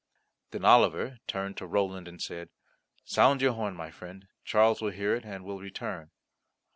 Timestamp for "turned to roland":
1.27-2.07